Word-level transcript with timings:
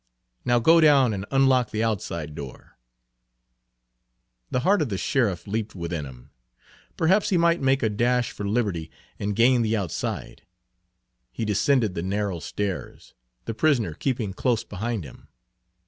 "Now 0.43 0.57
go 0.57 0.81
down 0.81 1.13
and 1.13 1.27
unlock 1.29 1.69
the 1.69 1.83
outside 1.83 2.33
door." 2.33 2.75
Page 2.75 4.47
83 4.47 4.47
The 4.49 4.59
heart 4.61 4.81
of 4.81 4.89
the 4.89 4.97
sheriff 4.97 5.45
leaped 5.45 5.75
within 5.75 6.05
him. 6.07 6.31
Perhaps 6.97 7.29
he 7.29 7.37
might 7.37 7.61
make 7.61 7.83
a 7.83 7.89
dash 7.89 8.31
for 8.31 8.47
liberty, 8.47 8.89
and 9.19 9.35
gain 9.35 9.61
the 9.61 9.77
outside. 9.77 10.41
He 11.31 11.45
descended 11.45 11.93
the 11.93 12.01
narrow 12.01 12.39
stairs, 12.39 13.13
the 13.45 13.53
prisoner 13.53 13.93
keeping 13.93 14.33
close 14.33 14.63
behind 14.63 15.03
him. 15.03 15.27